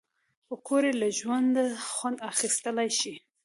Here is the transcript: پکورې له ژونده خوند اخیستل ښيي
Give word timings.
پکورې 0.47 0.91
له 1.01 1.07
ژونده 1.19 1.63
خوند 1.93 2.17
اخیستل 2.31 2.75
ښيي 2.97 3.15